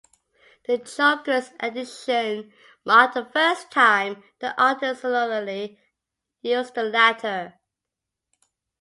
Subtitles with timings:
[0.65, 2.51] The Jokers' Edition
[2.85, 5.77] marked the first time the artist solely
[6.41, 7.59] used the latter.